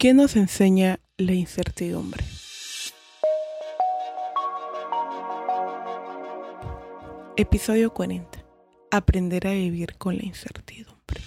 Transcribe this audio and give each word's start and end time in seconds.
¿Qué 0.00 0.14
nos 0.14 0.36
enseña 0.36 1.00
la 1.16 1.32
incertidumbre? 1.32 2.22
Episodio 7.36 7.92
40. 7.92 8.46
Aprender 8.92 9.48
a 9.48 9.54
vivir 9.54 9.96
con 9.98 10.16
la 10.16 10.24
incertidumbre. 10.24 11.20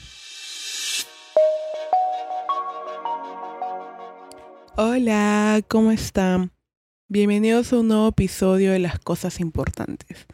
Hola, 4.77 5.59
¿cómo 5.67 5.91
están? 5.91 6.53
Bienvenidos 7.09 7.73
a 7.73 7.79
un 7.79 7.89
nuevo 7.89 8.07
episodio 8.07 8.71
de 8.71 8.79
las 8.79 8.99
cosas 8.99 9.41
importantes. 9.41 10.27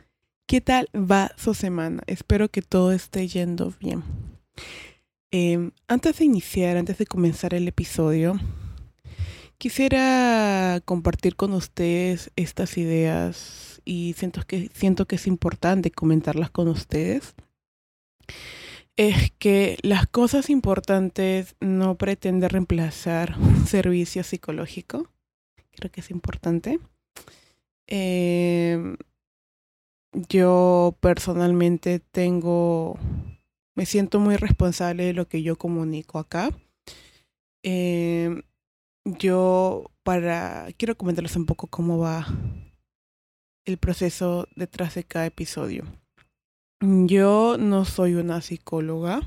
¿Qué 0.45 0.61
tal 0.61 0.89
va 0.93 1.31
su 1.37 1.55
semana? 1.55 2.03
Espero 2.05 2.49
que 2.49 2.61
todo 2.61 2.91
esté 2.91 3.27
yendo 3.27 3.73
bien. 3.79 4.03
Em, 5.31 5.71
antes 5.89 6.19
de 6.19 6.25
iniciar, 6.25 6.77
antes 6.77 6.97
de 6.97 7.05
comenzar 7.05 7.53
el 7.53 7.67
episodio, 7.67 8.39
quisiera 9.57 10.81
compartir 10.85 11.35
con 11.35 11.53
ustedes 11.53 12.31
estas 12.37 12.77
ideas 12.77 13.81
y 13.83 14.13
siento 14.17 14.43
que, 14.47 14.69
siento 14.73 15.05
que 15.05 15.15
es 15.17 15.27
importante 15.27 15.91
comentarlas 15.91 16.49
con 16.49 16.69
ustedes. 16.69 17.35
Es 18.95 19.31
que 19.37 19.77
las 19.81 20.07
cosas 20.07 20.49
importantes 20.49 21.55
no 21.59 21.97
pretenden 21.97 22.49
reemplazar 22.49 23.35
un 23.37 23.67
servicio 23.67 24.23
psicológico. 24.23 25.09
Creo 25.71 25.91
que 25.91 26.01
es 26.01 26.09
importante. 26.09 26.79
Em, 27.87 28.97
yo 30.13 30.97
personalmente 31.01 31.99
tengo 31.99 32.97
me 33.77 33.85
siento 33.85 34.19
muy 34.19 34.37
responsable 34.37 35.05
de 35.05 35.13
lo 35.13 35.27
que 35.27 35.43
yo 35.43 35.55
comunico 35.55 36.17
acá. 36.17 36.49
Em, 37.63 38.41
yo 39.05 39.91
para 40.03 40.67
quiero 40.77 40.97
comentarles 40.97 41.35
un 41.35 41.45
poco 41.45 41.67
cómo 41.67 41.99
va 41.99 42.25
el 43.65 43.77
proceso 43.77 44.47
detrás 44.55 44.95
de 44.95 45.03
cada 45.03 45.27
episodio. 45.27 45.83
Yo 46.81 47.57
no 47.59 47.85
soy 47.85 48.15
una 48.15 48.41
psicóloga, 48.41 49.21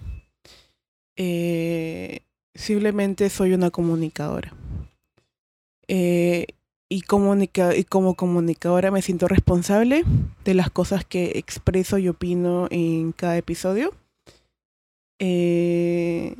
eh, 1.16 2.22
simplemente 2.54 3.30
soy 3.30 3.52
una 3.52 3.70
comunicadora. 3.70 4.52
Eh, 5.86 6.46
y, 6.88 7.02
comunica 7.02 7.76
y 7.76 7.84
como 7.84 8.16
comunicadora 8.16 8.90
me 8.90 9.02
siento 9.02 9.28
responsable 9.28 10.04
de 10.44 10.54
las 10.54 10.70
cosas 10.70 11.04
que 11.04 11.38
expreso 11.38 11.98
y 11.98 12.08
opino 12.08 12.66
en 12.70 13.12
cada 13.12 13.36
episodio 13.36 13.94
eh, 15.20 16.34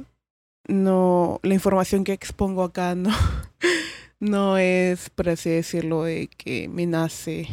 no, 0.67 1.39
la 1.42 1.55
información 1.55 2.03
que 2.03 2.14
expongo 2.14 2.64
acá 2.64 2.95
no, 2.95 3.11
no 4.20 4.56
es, 4.56 5.11
por 5.11 5.28
así 5.28 5.50
decirlo, 5.50 6.05
de 6.05 6.28
que 6.28 6.67
me 6.69 6.87
nace 6.87 7.47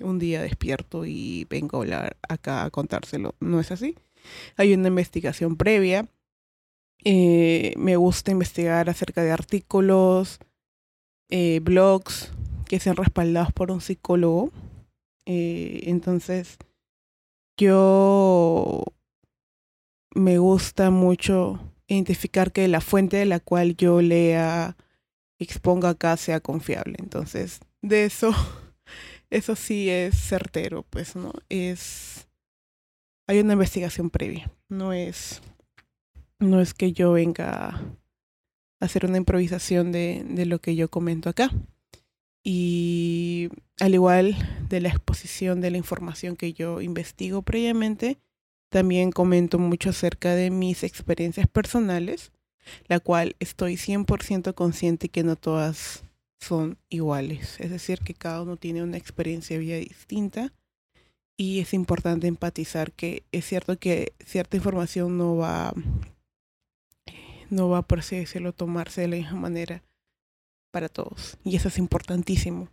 un 0.00 0.18
día 0.18 0.42
despierto 0.42 1.06
y 1.06 1.46
vengo 1.48 1.78
a 1.78 1.80
hablar 1.80 2.16
acá 2.28 2.64
a 2.64 2.70
contárselo. 2.70 3.36
No 3.38 3.60
es 3.60 3.70
así. 3.70 3.96
Hay 4.56 4.74
una 4.74 4.88
investigación 4.88 5.56
previa. 5.56 6.08
Eh, 7.04 7.74
me 7.76 7.96
gusta 7.96 8.32
investigar 8.32 8.90
acerca 8.90 9.22
de 9.22 9.30
artículos, 9.30 10.40
eh, 11.30 11.60
blogs 11.62 12.32
que 12.66 12.80
sean 12.80 12.96
respaldados 12.96 13.52
por 13.52 13.70
un 13.70 13.80
psicólogo. 13.80 14.50
Entonces, 15.26 16.58
yo 17.56 18.84
me 20.14 20.38
gusta 20.38 20.90
mucho 20.90 21.60
identificar 21.86 22.52
que 22.52 22.68
la 22.68 22.80
fuente 22.80 23.16
de 23.16 23.26
la 23.26 23.40
cual 23.40 23.76
yo 23.76 24.00
lea, 24.00 24.76
exponga 25.38 25.90
acá 25.90 26.16
sea 26.16 26.40
confiable. 26.40 26.96
Entonces, 26.98 27.60
de 27.82 28.04
eso, 28.04 28.32
eso 29.30 29.56
sí 29.56 29.90
es 29.90 30.16
certero, 30.16 30.84
pues, 30.88 31.16
¿no? 31.16 31.32
Es, 31.48 32.28
hay 33.26 33.40
una 33.40 33.54
investigación 33.54 34.10
previa, 34.10 34.50
no 34.68 34.92
es, 34.92 35.42
no 36.38 36.60
es 36.60 36.74
que 36.74 36.92
yo 36.92 37.12
venga 37.12 37.68
a 37.68 37.96
hacer 38.80 39.06
una 39.06 39.18
improvisación 39.18 39.92
de, 39.92 40.24
de 40.28 40.46
lo 40.46 40.60
que 40.60 40.76
yo 40.76 40.88
comento 40.90 41.28
acá. 41.28 41.50
Y 42.46 43.48
al 43.80 43.94
igual 43.94 44.36
de 44.68 44.82
la 44.82 44.90
exposición 44.90 45.62
de 45.62 45.70
la 45.70 45.78
información 45.78 46.36
que 46.36 46.52
yo 46.52 46.82
investigo 46.82 47.40
previamente, 47.40 48.18
también 48.74 49.12
comento 49.12 49.60
mucho 49.60 49.90
acerca 49.90 50.34
de 50.34 50.50
mis 50.50 50.82
experiencias 50.82 51.46
personales, 51.46 52.32
la 52.88 52.98
cual 52.98 53.36
estoy 53.38 53.74
100% 53.74 54.52
consciente 54.54 55.08
que 55.08 55.22
no 55.22 55.36
todas 55.36 56.02
son 56.40 56.76
iguales. 56.88 57.60
Es 57.60 57.70
decir, 57.70 58.00
que 58.00 58.14
cada 58.14 58.42
uno 58.42 58.56
tiene 58.56 58.82
una 58.82 58.96
experiencia 58.96 59.56
de 59.56 59.62
vida 59.62 59.76
distinta 59.76 60.52
y 61.36 61.60
es 61.60 61.72
importante 61.72 62.26
empatizar 62.26 62.90
que 62.90 63.22
es 63.30 63.44
cierto 63.44 63.78
que 63.78 64.12
cierta 64.26 64.56
información 64.56 65.18
no 65.18 65.36
va 65.36 65.72
no 67.50 67.68
va 67.68 67.82
por 67.82 68.00
así 68.00 68.16
decirlo 68.16 68.52
tomarse 68.52 69.02
de 69.02 69.08
la 69.08 69.16
misma 69.18 69.38
manera 69.38 69.84
para 70.72 70.88
todos 70.88 71.38
y 71.44 71.54
eso 71.54 71.68
es 71.68 71.78
importantísimo. 71.78 72.70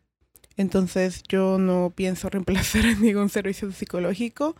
Entonces 0.58 1.22
yo 1.30 1.60
no 1.60 1.94
pienso 1.96 2.28
reemplazar 2.28 2.86
ningún 3.00 3.30
servicio 3.30 3.72
psicológico 3.72 4.56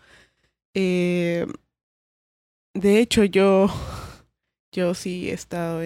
eh, 0.74 1.46
de 2.74 3.00
hecho, 3.00 3.24
yo, 3.24 3.68
yo 4.72 4.94
sí 4.94 5.30
he 5.30 5.34
estado 5.34 5.82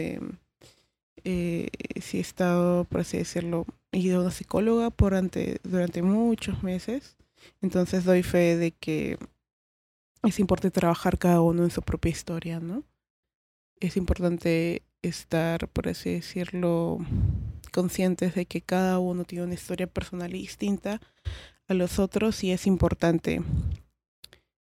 eh, 1.25 1.69
sí 2.01 2.17
he 2.17 2.21
estado, 2.21 2.85
por 2.85 3.01
así 3.01 3.17
decirlo, 3.17 3.65
he 3.91 3.99
ido 3.99 4.19
a 4.19 4.21
una 4.21 4.31
psicóloga 4.31 4.91
por 4.91 5.15
ante, 5.15 5.59
durante 5.63 6.01
muchos 6.01 6.61
meses. 6.63 7.17
Entonces 7.61 8.05
doy 8.05 8.23
fe 8.23 8.55
de 8.57 8.71
que 8.71 9.17
es 10.23 10.39
importante 10.39 10.79
trabajar 10.79 11.17
cada 11.17 11.41
uno 11.41 11.63
en 11.63 11.71
su 11.71 11.81
propia 11.81 12.11
historia, 12.11 12.59
¿no? 12.59 12.83
Es 13.79 13.97
importante 13.97 14.83
estar, 15.01 15.67
por 15.67 15.87
así 15.89 16.11
decirlo, 16.11 16.99
conscientes 17.71 18.35
de 18.35 18.45
que 18.45 18.61
cada 18.61 18.99
uno 18.99 19.25
tiene 19.25 19.45
una 19.45 19.53
historia 19.53 19.87
personal 19.87 20.31
distinta 20.31 21.01
a 21.67 21.73
los 21.73 21.99
otros 21.99 22.43
y 22.43 22.51
es 22.51 22.67
importante 22.67 23.41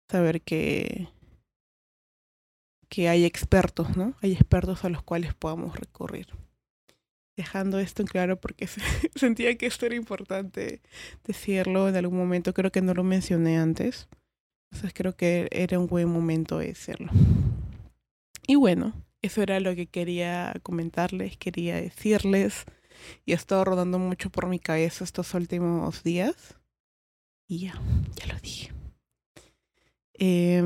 saber 0.08 0.42
que, 0.42 1.08
que 2.88 3.08
hay 3.08 3.24
expertos, 3.24 3.96
¿no? 3.96 4.14
Hay 4.22 4.32
expertos 4.32 4.84
a 4.84 4.88
los 4.88 5.02
cuales 5.02 5.34
podamos 5.34 5.78
recurrir. 5.78 6.26
Dejando 7.36 7.78
esto 7.78 8.02
en 8.02 8.08
claro 8.08 8.40
porque 8.40 8.66
sentía 9.14 9.56
que 9.56 9.66
esto 9.66 9.86
era 9.86 9.94
importante 9.94 10.80
decirlo 11.24 11.88
en 11.88 11.96
algún 11.96 12.18
momento, 12.18 12.52
creo 12.52 12.72
que 12.72 12.82
no 12.82 12.94
lo 12.94 13.04
mencioné 13.04 13.58
antes. 13.58 14.08
Entonces 14.70 14.92
creo 14.94 15.16
que 15.16 15.48
era 15.50 15.78
un 15.78 15.86
buen 15.86 16.08
momento 16.08 16.58
de 16.58 16.68
decirlo. 16.68 17.10
Y 18.46 18.56
bueno, 18.56 18.92
eso 19.22 19.42
era 19.42 19.60
lo 19.60 19.74
que 19.74 19.86
quería 19.86 20.54
comentarles, 20.62 21.36
quería 21.36 21.76
decirles. 21.76 22.64
Y 23.24 23.32
he 23.32 23.34
estado 23.34 23.64
rodando 23.64 23.98
mucho 23.98 24.30
por 24.30 24.48
mi 24.48 24.58
cabeza 24.58 25.04
estos 25.04 25.32
últimos 25.34 26.02
días. 26.02 26.56
Y 27.48 27.60
ya, 27.60 27.80
ya 28.16 28.26
lo 28.32 28.38
dije. 28.40 28.77
Eh, 30.18 30.60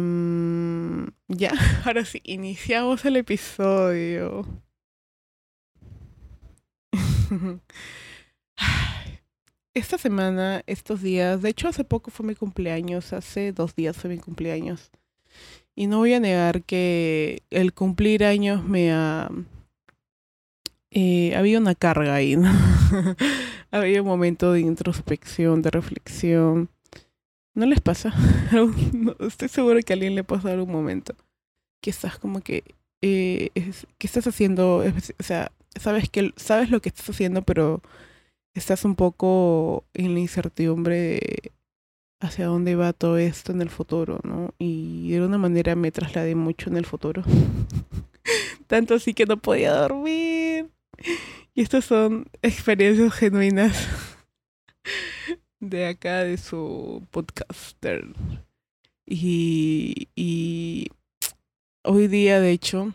ya, 1.29 1.53
ahora 1.85 2.05
sí, 2.05 2.21
iniciamos 2.25 3.05
el 3.05 3.17
episodio. 3.17 4.47
Esta 9.75 9.97
semana, 9.97 10.63
estos 10.67 11.01
días, 11.01 11.41
de 11.41 11.49
hecho 11.49 11.67
hace 11.69 11.83
poco 11.85 12.11
fue 12.11 12.27
mi 12.27 12.35
cumpleaños, 12.35 13.15
hace 13.15 13.53
dos 13.53 13.75
días 13.75 13.97
fue 13.97 14.11
mi 14.11 14.19
cumpleaños. 14.19 14.91
Y 15.75 15.87
no 15.87 15.99
voy 15.99 16.13
a 16.13 16.21
negar 16.21 16.63
que 16.65 17.43
el 17.51 17.73
cumplir 17.73 18.25
años 18.25 18.63
me 18.65 18.93
ha... 18.93 19.31
Eh, 20.91 21.35
había 21.35 21.59
una 21.59 21.75
carga 21.75 22.15
ahí, 22.15 22.37
¿no? 22.37 22.51
había 23.71 24.03
un 24.03 24.09
momento 24.09 24.53
de 24.53 24.61
introspección, 24.61 25.63
de 25.63 25.71
reflexión 25.71 26.69
¿No 27.55 27.67
les 27.67 27.81
pasa? 27.81 28.15
estoy 29.21 29.49
seguro 29.49 29.81
que 29.85 29.93
a 29.93 29.95
alguien 29.95 30.15
le 30.15 30.25
pasa 30.25 30.53
algún 30.53 30.73
momento. 30.73 31.15
Estás 31.83 32.19
como 32.19 32.41
que... 32.41 32.65
Eh, 33.03 33.51
¿Qué 33.99 34.07
estás 34.07 34.27
haciendo? 34.27 34.79
o 34.79 35.23
sea, 35.23 35.51
sabes, 35.79 36.09
que, 36.09 36.33
sabes 36.37 36.71
lo 36.71 36.81
que 36.81 36.89
estás 36.89 37.11
haciendo, 37.11 37.43
pero 37.43 37.83
estás 38.55 38.85
un 38.85 38.95
poco 38.95 39.85
en 39.93 40.15
la 40.15 40.21
incertidumbre 40.21 40.95
de 40.95 41.53
hacia 42.21 42.47
dónde 42.47 42.77
va 42.77 42.93
todo 42.93 43.19
esto 43.19 43.51
en 43.51 43.61
el 43.61 43.69
futuro, 43.69 44.21
¿no? 44.23 44.55
Y 44.59 45.11
de 45.11 45.17
alguna 45.17 45.39
manera 45.39 45.75
me 45.75 45.91
trasladé 45.91 46.37
mucho 46.37 46.71
en 46.71 46.77
el 46.77 46.87
futuro. 46.87 47.25
Tanto 48.69 48.95
así 48.95 49.13
que 49.13 49.27
no 49.27 49.37
podía 49.37 49.73
dormir. 49.73 50.69
Y 51.53 51.63
estas 51.63 51.85
son 51.85 52.27
experiencias 52.41 53.13
genuinas 53.13 53.89
de 55.63 55.87
acá 55.87 56.25
de 56.25 56.37
su 56.37 57.07
podcaster. 57.11 58.05
Y, 59.07 60.09
y 60.17 60.89
hoy 61.85 62.09
día, 62.09 62.41
de 62.41 62.51
hecho, 62.51 62.93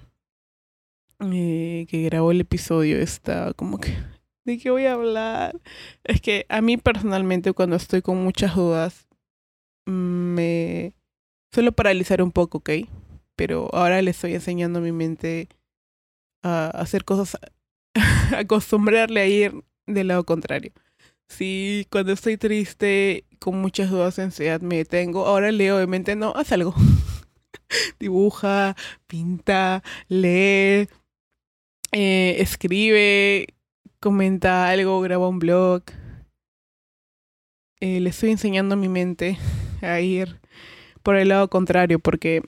eh, 1.21 1.87
que 1.89 2.03
grabó 2.03 2.31
el 2.31 2.41
episodio 2.41 2.97
está 2.97 3.53
como 3.53 3.79
que, 3.79 3.97
¿de 4.43 4.57
qué 4.57 4.69
voy 4.69 4.85
a 4.85 4.93
hablar? 4.93 5.59
Es 6.03 6.19
que 6.19 6.45
a 6.49 6.61
mí 6.61 6.75
personalmente 6.77 7.53
cuando 7.53 7.77
estoy 7.77 8.01
con 8.01 8.21
muchas 8.21 8.53
dudas, 8.55 9.07
me 9.85 10.93
suelo 11.53 11.71
paralizar 11.71 12.21
un 12.21 12.33
poco, 12.33 12.57
¿ok? 12.57 12.71
Pero 13.37 13.73
ahora 13.73 14.01
le 14.01 14.11
estoy 14.11 14.33
enseñando 14.33 14.79
a 14.79 14.81
mi 14.81 14.91
mente 14.91 15.47
a 16.43 16.67
hacer 16.71 17.05
cosas, 17.05 17.39
acostumbrarle 18.35 19.21
a 19.21 19.27
ir 19.27 19.63
del 19.85 20.09
lado 20.09 20.25
contrario. 20.25 20.73
Si 21.29 21.87
cuando 21.91 22.13
estoy 22.13 22.37
triste, 22.37 23.25
con 23.39 23.59
muchas 23.61 23.89
dudas, 23.89 24.17
ansiedad, 24.19 24.61
me 24.61 24.77
detengo, 24.77 25.25
ahora 25.25 25.51
leo 25.51 25.77
de 25.77 25.87
mente, 25.87 26.15
no, 26.15 26.33
haz 26.35 26.51
algo. 26.51 26.73
Dibuja, 27.99 28.75
pinta, 29.07 29.83
lee, 30.07 30.87
eh, 31.91 32.35
escribe, 32.39 33.47
comenta 33.99 34.69
algo, 34.69 35.01
graba 35.01 35.27
un 35.27 35.39
blog. 35.39 35.83
Eh, 37.79 37.99
le 37.99 38.09
estoy 38.09 38.31
enseñando 38.31 38.73
a 38.73 38.77
mi 38.77 38.89
mente 38.89 39.37
a 39.81 39.99
ir 39.99 40.39
por 41.03 41.15
el 41.15 41.29
lado 41.29 41.49
contrario, 41.49 41.99
porque... 41.99 42.41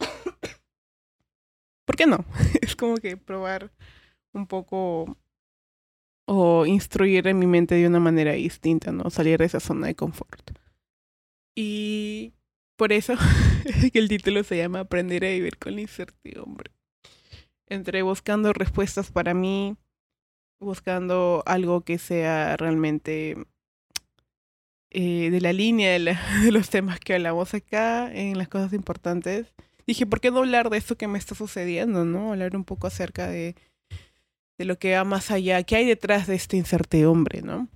¿Por 1.86 1.96
qué 1.96 2.06
no? 2.06 2.24
es 2.60 2.76
como 2.76 2.96
que 2.96 3.16
probar 3.16 3.72
un 4.32 4.46
poco 4.46 5.16
o 6.30 6.66
instruir 6.66 7.26
en 7.26 7.38
mi 7.38 7.46
mente 7.46 7.74
de 7.74 7.86
una 7.86 8.00
manera 8.00 8.32
distinta, 8.32 8.92
¿no? 8.92 9.08
Salir 9.08 9.38
de 9.38 9.46
esa 9.46 9.60
zona 9.60 9.86
de 9.86 9.94
confort. 9.94 10.50
Y 11.54 12.34
por 12.76 12.92
eso 12.92 13.14
que 13.92 13.98
el 13.98 14.08
título 14.08 14.44
se 14.44 14.58
llama 14.58 14.80
Aprender 14.80 15.24
a 15.24 15.30
vivir 15.30 15.56
con 15.56 15.74
la 15.74 15.80
incertidumbre. 15.80 16.70
Entre 17.66 18.02
buscando 18.02 18.52
respuestas 18.52 19.10
para 19.10 19.32
mí, 19.32 19.78
buscando 20.60 21.42
algo 21.46 21.80
que 21.80 21.96
sea 21.96 22.58
realmente 22.58 23.36
eh, 24.90 25.30
de 25.30 25.40
la 25.40 25.54
línea 25.54 25.92
de, 25.92 26.14
de, 26.44 26.52
los 26.52 26.68
temas 26.68 27.00
que 27.00 27.14
hablamos 27.14 27.54
acá, 27.54 28.12
en 28.12 28.36
las 28.36 28.48
cosas 28.48 28.74
importantes. 28.74 29.54
Dije, 29.86 30.04
¿por 30.04 30.20
qué 30.20 30.30
no 30.30 30.40
hablar 30.40 30.68
de 30.68 30.76
esto 30.76 30.98
que 30.98 31.08
me 31.08 31.18
está 31.18 31.34
sucediendo, 31.34 32.04
no? 32.04 32.32
Hablar 32.32 32.54
un 32.54 32.64
poco 32.64 32.86
acerca 32.86 33.28
de 33.28 33.56
de 34.58 34.64
lo 34.64 34.78
que 34.78 34.94
va 34.94 35.04
más 35.04 35.30
allá, 35.30 35.62
qué 35.62 35.76
hay 35.76 35.86
detrás 35.86 36.26
de 36.26 36.34
esta 36.34 36.56
incertidumbre, 36.56 37.42
¿no? 37.42 37.68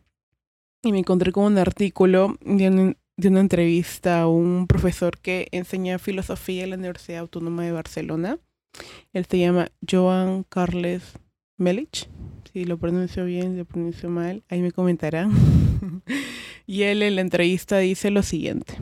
Y 0.83 0.91
me 0.91 0.99
encontré 0.99 1.31
con 1.31 1.45
un 1.45 1.59
artículo 1.59 2.37
de, 2.41 2.97
una 3.29 3.41
entrevista 3.41 4.23
a 4.23 4.27
un 4.27 4.67
profesor 4.67 5.17
que 5.19 5.47
enseña 5.53 6.01
filosofía 6.01 6.65
en 6.65 6.71
la 6.71 6.77
Universidad 6.77 7.21
Autónoma 7.21 7.63
de 7.63 7.71
Barcelona. 7.71 8.39
Él 9.13 9.25
se 9.31 9.39
llama 9.39 9.71
Joan 9.89 10.43
Carles 10.43 11.05
Melich. 11.57 12.09
Si 12.53 12.65
lo 12.65 12.79
pronuncio 12.79 13.25
bien, 13.25 13.53
si 13.53 13.59
lo 13.59 13.65
pronuncio 13.65 14.11
mal, 14.11 14.43
ahí 14.49 14.61
me 14.61 14.73
comentarán. 14.73 15.31
y 16.67 16.83
él 16.83 17.03
en 17.03 17.15
la 17.15 17.21
entrevista 17.21 17.79
dice 17.79 18.11
lo 18.11 18.25
siguiente. 18.25 18.75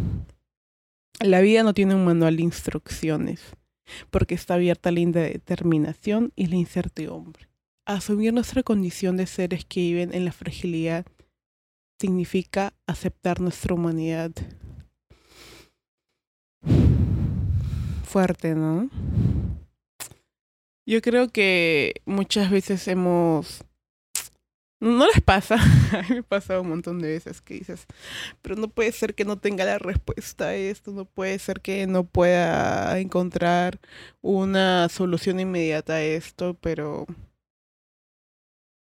La 1.20 1.42
vida 1.42 1.62
no 1.62 1.74
tiene 1.74 1.94
un 1.94 2.06
manual 2.06 2.38
de 2.38 2.44
instrucciones, 2.44 3.42
porque 4.08 4.34
está 4.34 4.54
abierta 4.54 4.88
a 4.88 4.92
la 4.92 5.00
indeterminación 5.00 6.32
y 6.34 6.46
la 6.46 6.56
incertidumbre 6.56 7.49
asumir 7.86 8.32
nuestra 8.32 8.62
condición 8.62 9.16
de 9.16 9.26
seres 9.26 9.64
que 9.64 9.80
viven 9.80 10.14
en 10.14 10.24
la 10.24 10.32
fragilidad 10.32 11.06
significa 12.00 12.72
aceptar 12.86 13.40
nuestra 13.40 13.74
humanidad. 13.74 14.32
Fuerte, 18.04 18.54
¿no? 18.54 18.88
Yo 20.86 21.00
creo 21.02 21.28
que 21.28 21.94
muchas 22.06 22.50
veces 22.50 22.88
hemos... 22.88 23.64
No 24.80 25.06
les 25.06 25.20
pasa, 25.20 25.56
a 25.56 26.02
mí 26.08 26.16
me 26.16 26.22
pasa 26.22 26.58
un 26.58 26.70
montón 26.70 27.00
de 27.00 27.08
veces 27.08 27.42
que 27.42 27.54
dices, 27.54 27.86
pero 28.40 28.56
no 28.56 28.68
puede 28.68 28.92
ser 28.92 29.14
que 29.14 29.26
no 29.26 29.38
tenga 29.38 29.66
la 29.66 29.78
respuesta 29.78 30.46
a 30.46 30.54
esto, 30.54 30.90
no 30.90 31.04
puede 31.04 31.38
ser 31.38 31.60
que 31.60 31.86
no 31.86 32.04
pueda 32.04 32.98
encontrar 32.98 33.78
una 34.22 34.88
solución 34.88 35.38
inmediata 35.38 35.96
a 35.96 36.02
esto, 36.02 36.54
pero 36.54 37.06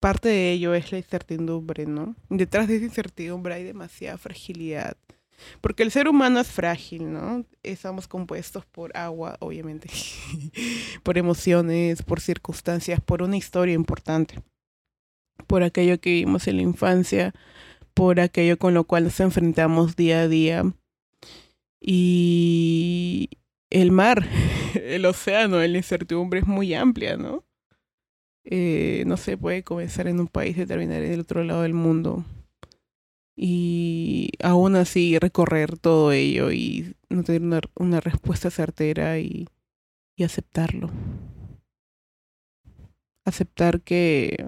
parte 0.01 0.29
de 0.29 0.51
ello 0.51 0.73
es 0.73 0.91
la 0.91 0.97
incertidumbre, 0.97 1.85
¿no? 1.85 2.15
Detrás 2.27 2.67
de 2.67 2.75
esa 2.75 2.85
incertidumbre 2.85 3.53
hay 3.53 3.63
demasiada 3.63 4.17
fragilidad. 4.17 4.97
Porque 5.61 5.83
el 5.83 5.91
ser 5.91 6.07
humano 6.07 6.39
es 6.39 6.47
frágil, 6.47 7.13
¿no? 7.13 7.45
Estamos 7.63 8.07
compuestos 8.07 8.65
por 8.65 8.95
agua, 8.97 9.37
obviamente, 9.39 9.89
por 11.03 11.17
emociones, 11.17 12.03
por 12.03 12.19
circunstancias, 12.19 12.99
por 12.99 13.21
una 13.21 13.37
historia 13.37 13.73
importante, 13.73 14.39
por 15.47 15.63
aquello 15.63 15.99
que 15.99 16.11
vivimos 16.11 16.47
en 16.47 16.57
la 16.57 16.63
infancia, 16.63 17.33
por 17.93 18.19
aquello 18.19 18.57
con 18.57 18.73
lo 18.73 18.83
cual 18.83 19.05
nos 19.05 19.19
enfrentamos 19.19 19.95
día 19.95 20.21
a 20.21 20.27
día. 20.27 20.73
Y 21.79 23.29
el 23.69 23.91
mar, 23.91 24.27
el 24.75 25.05
océano, 25.05 25.57
la 25.59 25.77
incertidumbre 25.77 26.39
es 26.39 26.47
muy 26.47 26.73
amplia, 26.73 27.17
¿no? 27.17 27.43
Eh, 28.43 29.03
no 29.05 29.17
sé, 29.17 29.37
puede 29.37 29.63
comenzar 29.63 30.07
en 30.07 30.19
un 30.19 30.27
país 30.27 30.57
y 30.57 30.65
terminar 30.65 31.03
en 31.03 31.13
el 31.13 31.19
otro 31.21 31.43
lado 31.43 31.61
del 31.63 31.73
mundo. 31.73 32.25
Y 33.35 34.29
aún 34.43 34.75
así 34.75 35.17
recorrer 35.19 35.77
todo 35.77 36.11
ello 36.11 36.51
y 36.51 36.95
no 37.09 37.23
tener 37.23 37.69
una, 37.75 37.99
respuesta 37.99 38.51
certera 38.51 39.19
y, 39.19 39.47
aceptarlo. 40.23 40.91
Aceptar 43.25 43.81
que 43.81 44.45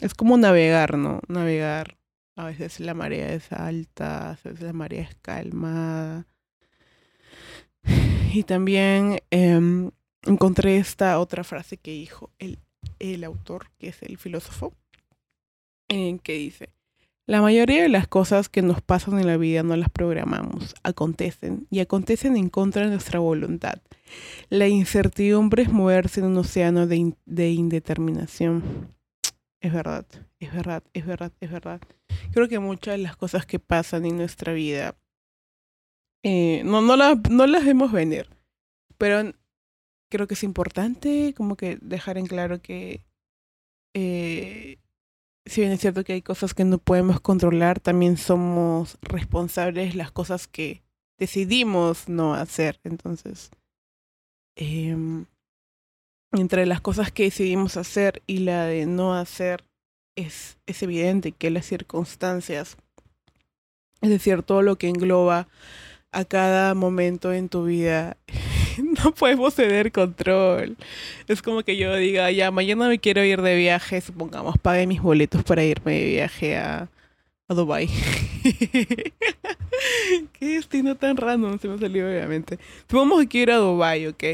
es 0.00 0.14
como 0.14 0.38
navegar, 0.38 0.96
¿no? 0.96 1.20
Navegar. 1.28 1.98
A 2.36 2.46
veces 2.46 2.80
la 2.80 2.94
marea 2.94 3.34
es 3.34 3.52
alta, 3.52 4.30
a 4.30 4.38
veces 4.42 4.62
la 4.62 4.72
marea 4.72 5.02
es 5.02 5.14
calmada. 5.16 6.26
Y 8.34 8.44
también 8.44 9.18
eh, 9.30 9.90
encontré 10.22 10.78
esta 10.78 11.18
otra 11.18 11.44
frase 11.44 11.76
que 11.76 11.90
dijo, 11.90 12.30
el 12.38 12.58
el 13.02 13.24
autor, 13.24 13.66
que 13.78 13.88
es 13.88 14.02
el 14.02 14.16
filósofo, 14.16 14.72
en 15.88 16.18
que 16.18 16.34
dice, 16.34 16.70
la 17.26 17.40
mayoría 17.40 17.82
de 17.82 17.88
las 17.88 18.08
cosas 18.08 18.48
que 18.48 18.62
nos 18.62 18.82
pasan 18.82 19.18
en 19.18 19.26
la 19.26 19.36
vida 19.36 19.62
no 19.62 19.76
las 19.76 19.90
programamos, 19.90 20.74
acontecen 20.82 21.66
y 21.70 21.80
acontecen 21.80 22.36
en 22.36 22.48
contra 22.48 22.82
de 22.82 22.90
nuestra 22.90 23.20
voluntad. 23.20 23.80
La 24.48 24.66
incertidumbre 24.66 25.62
es 25.62 25.72
moverse 25.72 26.20
en 26.20 26.26
un 26.26 26.38
océano 26.38 26.86
de, 26.86 27.14
de 27.24 27.50
indeterminación. 27.50 28.92
Es 29.60 29.72
verdad, 29.72 30.04
es 30.40 30.52
verdad, 30.52 30.82
es 30.92 31.06
verdad, 31.06 31.32
es 31.40 31.50
verdad. 31.50 31.80
Creo 32.32 32.48
que 32.48 32.58
muchas 32.58 32.96
de 32.96 33.02
las 33.02 33.16
cosas 33.16 33.46
que 33.46 33.60
pasan 33.60 34.04
en 34.04 34.16
nuestra 34.16 34.52
vida 34.52 34.96
eh, 36.24 36.62
no, 36.64 36.82
no, 36.82 36.96
no 36.96 37.46
las 37.46 37.64
vemos 37.64 37.92
venir, 37.92 38.28
pero 38.98 39.32
creo 40.12 40.26
que 40.26 40.34
es 40.34 40.44
importante 40.44 41.32
como 41.34 41.56
que 41.56 41.78
dejar 41.80 42.18
en 42.18 42.26
claro 42.26 42.60
que 42.60 43.00
eh, 43.94 44.76
si 45.46 45.62
bien 45.62 45.72
es 45.72 45.80
cierto 45.80 46.04
que 46.04 46.12
hay 46.12 46.20
cosas 46.20 46.52
que 46.52 46.64
no 46.64 46.76
podemos 46.76 47.18
controlar, 47.20 47.80
también 47.80 48.18
somos 48.18 48.98
responsables 49.00 49.94
las 49.94 50.12
cosas 50.12 50.46
que 50.46 50.82
decidimos 51.18 52.10
no 52.10 52.34
hacer. 52.34 52.78
Entonces, 52.84 53.50
eh, 54.56 54.94
entre 56.32 56.66
las 56.66 56.82
cosas 56.82 57.10
que 57.10 57.24
decidimos 57.24 57.78
hacer 57.78 58.22
y 58.26 58.40
la 58.40 58.66
de 58.66 58.84
no 58.84 59.14
hacer, 59.14 59.64
es, 60.14 60.58
es 60.66 60.82
evidente 60.82 61.32
que 61.32 61.50
las 61.50 61.64
circunstancias, 61.64 62.76
es 64.02 64.10
decir, 64.10 64.42
todo 64.42 64.60
lo 64.60 64.76
que 64.76 64.90
engloba 64.90 65.48
a 66.12 66.26
cada 66.26 66.74
momento 66.74 67.32
en 67.32 67.48
tu 67.48 67.64
vida 67.64 68.18
no 69.04 69.12
podemos 69.12 69.54
ceder 69.54 69.92
control. 69.92 70.76
Es 71.28 71.42
como 71.42 71.62
que 71.62 71.76
yo 71.76 71.94
diga, 71.96 72.30
ya, 72.30 72.50
mañana 72.50 72.88
me 72.88 72.98
quiero 72.98 73.24
ir 73.24 73.42
de 73.42 73.56
viaje, 73.56 74.00
supongamos, 74.00 74.58
pague 74.58 74.86
mis 74.86 75.02
boletos 75.02 75.42
para 75.44 75.64
irme 75.64 75.92
de 75.94 76.04
viaje 76.06 76.56
a, 76.56 76.88
a 77.48 77.54
Dubai. 77.54 77.88
Qué 80.32 80.46
destino 80.46 80.96
tan 80.96 81.16
random 81.16 81.58
se 81.58 81.68
me 81.68 81.78
salió 81.78 82.08
obviamente. 82.08 82.58
Supongamos 82.88 83.20
que 83.22 83.28
quiero 83.28 83.52
ir 83.52 83.56
a 83.56 83.60
Dubai, 83.60 84.06
¿ok? 84.06 84.24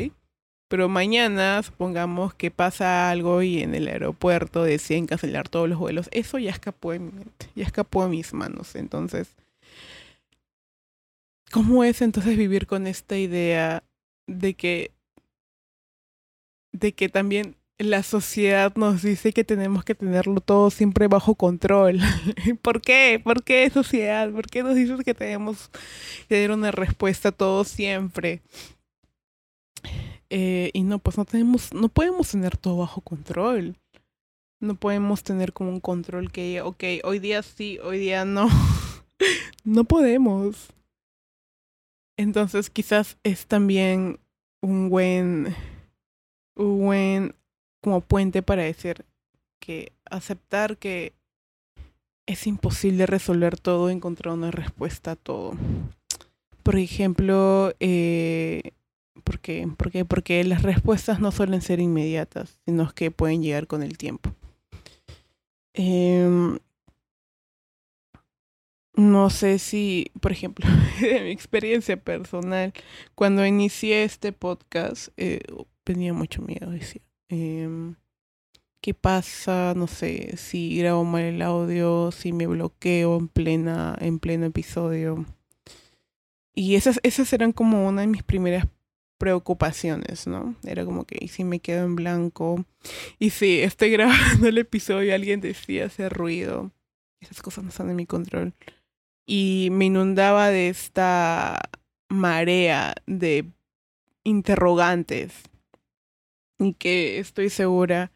Pero 0.68 0.88
mañana, 0.88 1.62
supongamos 1.62 2.34
que 2.34 2.50
pasa 2.50 3.10
algo 3.10 3.42
y 3.42 3.62
en 3.62 3.74
el 3.74 3.88
aeropuerto 3.88 4.64
deciden 4.64 5.06
cancelar 5.06 5.48
todos 5.48 5.68
los 5.68 5.78
vuelos. 5.78 6.08
Eso 6.12 6.38
ya 6.38 6.50
escapó 6.50 6.92
de 6.92 6.98
mi 6.98 7.10
mente, 7.10 7.48
ya 7.54 7.64
escapó 7.64 8.04
de 8.04 8.10
mis 8.10 8.34
manos. 8.34 8.74
Entonces, 8.74 9.34
¿cómo 11.50 11.84
es 11.84 12.02
entonces 12.02 12.36
vivir 12.36 12.66
con 12.66 12.86
esta 12.86 13.16
idea 13.16 13.82
de 14.28 14.54
que, 14.54 14.92
de 16.72 16.92
que 16.92 17.08
también 17.08 17.56
la 17.78 18.02
sociedad 18.02 18.74
nos 18.76 19.02
dice 19.02 19.32
que 19.32 19.44
tenemos 19.44 19.84
que 19.84 19.94
tenerlo 19.94 20.40
todo 20.40 20.70
siempre 20.70 21.08
bajo 21.08 21.34
control. 21.34 22.00
¿Por 22.62 22.80
qué? 22.80 23.20
¿Por 23.22 23.44
qué 23.44 23.70
sociedad? 23.70 24.30
¿Por 24.30 24.46
qué 24.46 24.62
nos 24.62 24.74
dices 24.74 25.00
que 25.04 25.14
tenemos 25.14 25.68
que 25.68 26.26
tener 26.28 26.50
una 26.50 26.70
respuesta 26.70 27.32
todo 27.32 27.64
siempre? 27.64 28.42
Eh, 30.30 30.70
y 30.74 30.82
no, 30.82 30.98
pues 30.98 31.16
no 31.16 31.24
tenemos, 31.24 31.72
no 31.72 31.88
podemos 31.88 32.30
tener 32.30 32.56
todo 32.56 32.78
bajo 32.78 33.00
control. 33.00 33.76
No 34.60 34.74
podemos 34.74 35.22
tener 35.22 35.52
como 35.52 35.70
un 35.70 35.80
control 35.80 36.32
que, 36.32 36.60
ok, 36.62 36.84
hoy 37.04 37.20
día 37.20 37.42
sí, 37.44 37.78
hoy 37.78 37.98
día 37.98 38.24
no. 38.24 38.48
no 39.64 39.84
podemos. 39.84 40.74
Entonces 42.18 42.68
quizás 42.68 43.16
es 43.22 43.46
también 43.46 44.18
un 44.60 44.90
buen, 44.90 45.54
un 46.56 46.80
buen 46.80 47.34
como 47.80 48.00
puente 48.00 48.42
para 48.42 48.64
decir 48.64 49.04
que 49.60 49.92
aceptar 50.04 50.76
que 50.76 51.12
es 52.26 52.46
imposible 52.48 53.06
resolver 53.06 53.58
todo, 53.58 53.88
encontrar 53.88 54.34
una 54.34 54.50
respuesta 54.50 55.12
a 55.12 55.16
todo. 55.16 55.52
Por 56.64 56.76
ejemplo, 56.76 57.72
eh, 57.78 58.72
¿por 59.22 59.38
qué? 59.38 59.66
Porque 60.06 60.42
las 60.42 60.62
respuestas 60.62 61.20
no 61.20 61.30
suelen 61.30 61.62
ser 61.62 61.78
inmediatas, 61.78 62.58
sino 62.66 62.92
que 62.92 63.12
pueden 63.12 63.44
llegar 63.44 63.68
con 63.68 63.84
el 63.84 63.96
tiempo. 63.96 64.34
Eh, 65.74 66.58
no 68.98 69.30
sé 69.30 69.60
si, 69.60 70.10
por 70.20 70.32
ejemplo, 70.32 70.66
de 71.00 71.20
mi 71.22 71.30
experiencia 71.30 71.96
personal, 71.96 72.72
cuando 73.14 73.46
inicié 73.46 74.02
este 74.02 74.32
podcast, 74.32 75.08
eh, 75.16 75.40
tenía 75.84 76.12
mucho 76.12 76.42
miedo, 76.42 76.70
decía. 76.70 77.00
Eh, 77.28 77.94
¿Qué 78.80 78.94
pasa? 78.94 79.74
No 79.76 79.86
sé, 79.86 80.36
si 80.36 80.78
grabo 80.78 81.04
mal 81.04 81.22
el 81.22 81.42
audio, 81.42 82.10
si 82.10 82.32
me 82.32 82.48
bloqueo 82.48 83.18
en 83.18 83.28
plena, 83.28 83.96
en 84.00 84.18
pleno 84.18 84.46
episodio. 84.46 85.26
Y 86.54 86.74
esas, 86.74 86.98
esas 87.04 87.32
eran 87.32 87.52
como 87.52 87.86
una 87.86 88.00
de 88.00 88.08
mis 88.08 88.24
primeras 88.24 88.66
preocupaciones, 89.18 90.26
¿no? 90.26 90.56
Era 90.64 90.84
como 90.84 91.04
que, 91.04 91.18
¿y 91.20 91.28
si 91.28 91.44
me 91.44 91.60
quedo 91.60 91.84
en 91.84 91.94
blanco? 91.94 92.64
Y 93.20 93.30
si 93.30 93.60
estoy 93.60 93.90
grabando 93.92 94.48
el 94.48 94.58
episodio 94.58 95.04
y 95.04 95.12
alguien 95.12 95.40
decía 95.40 95.86
hacer 95.86 96.12
ruido. 96.12 96.72
Esas 97.20 97.42
cosas 97.42 97.62
no 97.62 97.70
están 97.70 97.90
en 97.90 97.96
mi 97.96 98.06
control. 98.06 98.54
Y 99.30 99.68
me 99.72 99.84
inundaba 99.84 100.48
de 100.48 100.70
esta 100.70 101.60
marea 102.08 102.94
de 103.06 103.44
interrogantes. 104.24 105.34
Y 106.58 106.72
que 106.72 107.18
estoy 107.18 107.50
segura 107.50 108.10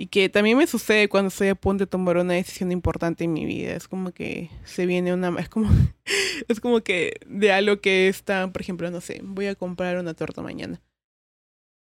y 0.00 0.06
que 0.06 0.30
también 0.30 0.56
me 0.56 0.66
sucede 0.66 1.10
cuando 1.10 1.28
estoy 1.28 1.48
a 1.48 1.54
punto 1.54 1.84
de 1.84 1.86
tomar 1.86 2.16
una 2.16 2.32
decisión 2.32 2.72
importante 2.72 3.24
en 3.24 3.34
mi 3.34 3.44
vida. 3.44 3.72
Es 3.74 3.86
como 3.86 4.12
que 4.12 4.50
se 4.64 4.86
viene 4.86 5.12
una... 5.12 5.38
Es 5.38 5.50
como, 5.50 5.68
es 6.48 6.58
como 6.58 6.80
que 6.80 7.20
de 7.26 7.52
algo 7.52 7.82
que 7.82 8.08
está, 8.08 8.50
por 8.50 8.62
ejemplo, 8.62 8.90
no 8.90 9.02
sé, 9.02 9.20
voy 9.22 9.46
a 9.46 9.54
comprar 9.54 9.98
una 9.98 10.14
torta 10.14 10.40
mañana. 10.40 10.80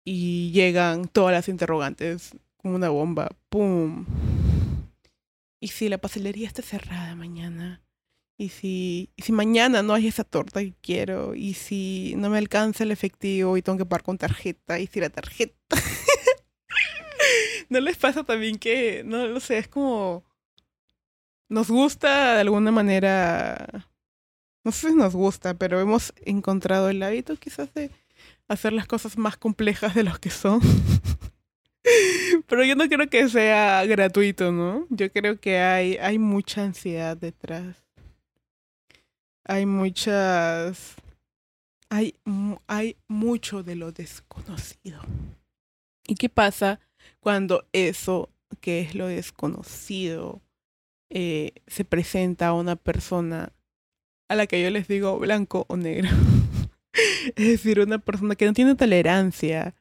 Y 0.05 0.51
llegan 0.53 1.09
todas 1.09 1.33
las 1.33 1.49
interrogantes 1.49 2.37
como 2.59 2.75
una 2.75 2.91
bomba. 2.91 3.31
¡Pum! 3.49 4.05
¿Y 5.59 5.69
si 5.69 5.89
la 5.89 5.97
pastelería 5.97 6.49
está 6.49 6.61
cerrada 6.61 7.15
mañana? 7.15 7.83
¿Y 8.39 8.49
si, 8.49 9.11
y 9.17 9.23
si 9.23 9.33
mañana 9.33 9.83
no 9.83 9.95
hay 9.95 10.09
esa 10.09 10.25
torta 10.25 10.61
que 10.61 10.75
quiero? 10.81 11.35
¿Y 11.35 11.55
si 11.55 12.15
no 12.17 12.31
me 12.31 12.39
alcanza 12.39 12.85
el 12.85 12.91
efectivo 12.91 13.57
y 13.57 13.63
tengo 13.63 13.79
que 13.79 13.87
pagar 13.87 14.03
con 14.03 14.19
tarjeta? 14.19 14.79
¿Y 14.79 14.87
si 14.87 15.01
la 15.01 15.11
tarjeta... 15.11 15.55
¿No 17.69 17.81
les 17.81 17.97
pasa 17.97 18.25
también 18.25 18.59
que, 18.59 19.03
no 19.05 19.27
lo 19.27 19.41
sé, 19.41 19.59
es 19.59 19.69
como... 19.69 20.25
Nos 21.49 21.71
gusta 21.71 22.35
de 22.35 22.41
alguna 22.41 22.71
manera... 22.73 23.89
No 24.65 24.73
sé 24.73 24.91
si 24.91 24.95
nos 24.95 25.15
gusta, 25.15 25.55
pero 25.55 25.81
hemos 25.81 26.13
encontrado 26.25 26.89
el 26.89 27.03
hábito 27.03 27.37
quizás 27.37 27.73
de 27.75 27.91
hacer 28.49 28.73
las 28.73 28.87
cosas 28.87 29.19
más 29.19 29.37
complejas 29.37 29.95
de 29.95 30.05
lo 30.05 30.19
que 30.19 30.31
son. 30.31 30.61
pero 32.47 32.65
yo 32.65 32.77
no 32.77 32.89
creo 32.89 33.09
que 33.09 33.29
sea 33.29 33.85
gratuito, 33.87 34.53
¿no? 34.53 34.87
Yo 34.91 35.11
creo 35.11 35.41
que 35.41 35.59
hay, 35.59 35.97
hay 35.97 36.19
mucha 36.19 36.63
ansiedad 36.63 37.17
detrás. 37.17 37.82
Hay 39.45 39.67
muchas... 39.67 40.95
Hay, 41.89 42.15
hay 42.67 42.97
mucho 43.07 43.63
de 43.63 43.75
lo 43.75 43.93
desconocido. 43.93 45.03
¿Y 46.07 46.15
qué 46.15 46.31
pasa 46.31 46.81
cuando 47.21 47.67
eso, 47.73 48.31
que 48.61 48.81
es 48.81 48.95
lo 48.95 49.07
desconocido, 49.09 50.41
eh, 51.11 51.53
se 51.67 51.85
presenta 51.85 52.49
a 52.49 52.55
una 52.55 52.77
persona 52.77 53.53
a 54.29 54.35
la 54.35 54.47
que 54.47 54.63
yo 54.63 54.71
les 54.71 54.89
digo 54.89 55.19
blanco 55.19 55.67
o 55.69 55.77
negro. 55.77 56.09
es 57.37 57.47
decir, 57.47 57.81
una 57.81 57.99
persona 57.99 58.35
que 58.35 58.47
no 58.47 58.55
tiene 58.55 58.75
tolerancia 58.75 59.75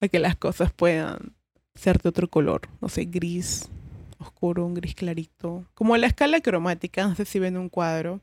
a 0.00 0.08
que 0.08 0.18
las 0.18 0.36
cosas 0.36 0.72
puedan 0.72 1.34
ser 1.74 2.02
de 2.02 2.10
otro 2.10 2.28
color, 2.28 2.68
no 2.82 2.90
sé, 2.90 3.06
gris, 3.06 3.70
oscuro, 4.18 4.66
un 4.66 4.74
gris 4.74 4.94
clarito, 4.94 5.64
como 5.74 5.96
la 5.96 6.06
escala 6.06 6.40
cromática, 6.40 7.08
no 7.08 7.14
sé 7.14 7.24
si 7.24 7.38
ven 7.38 7.56
un 7.56 7.70
cuadro, 7.70 8.20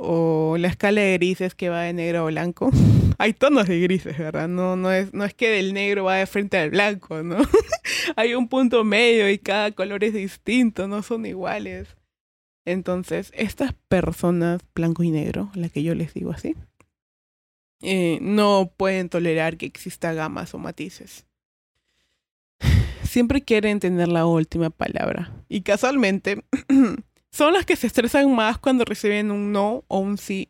o 0.00 0.56
la 0.58 0.68
escala 0.68 1.00
de 1.00 1.14
grises 1.14 1.56
que 1.56 1.68
va 1.68 1.82
de 1.82 1.92
negro 1.92 2.20
a 2.20 2.24
blanco. 2.26 2.70
Hay 3.18 3.32
tonos 3.32 3.66
de 3.66 3.80
grises, 3.80 4.16
¿verdad? 4.16 4.46
No, 4.46 4.76
no, 4.76 4.92
es, 4.92 5.12
no 5.12 5.24
es 5.24 5.34
que 5.34 5.50
del 5.50 5.74
negro 5.74 6.04
va 6.04 6.14
de 6.14 6.26
frente 6.26 6.56
al 6.56 6.70
blanco, 6.70 7.24
¿no? 7.24 7.38
Hay 8.16 8.34
un 8.34 8.48
punto 8.48 8.84
medio 8.84 9.28
y 9.28 9.38
cada 9.38 9.72
color 9.72 10.04
es 10.04 10.14
distinto, 10.14 10.86
no 10.86 11.02
son 11.02 11.26
iguales. 11.26 11.96
Entonces, 12.64 13.32
estas 13.34 13.74
personas, 13.88 14.60
blanco 14.72 15.02
y 15.02 15.10
negro, 15.10 15.50
la 15.54 15.68
que 15.68 15.82
yo 15.82 15.96
les 15.96 16.14
digo 16.14 16.30
así, 16.30 16.54
eh, 17.82 18.18
no 18.20 18.72
pueden 18.76 19.08
tolerar 19.08 19.56
que 19.56 19.66
exista 19.66 20.12
gamas 20.12 20.54
o 20.54 20.58
matices. 20.58 21.26
Siempre 23.02 23.42
quieren 23.42 23.80
tener 23.80 24.06
la 24.06 24.26
última 24.26 24.70
palabra. 24.70 25.32
Y 25.48 25.62
casualmente, 25.62 26.44
son 27.38 27.52
las 27.54 27.64
que 27.64 27.76
se 27.76 27.86
estresan 27.86 28.34
más 28.34 28.58
cuando 28.58 28.84
reciben 28.84 29.30
un 29.30 29.52
no 29.52 29.84
o 29.86 30.00
un 30.00 30.18
sí 30.18 30.48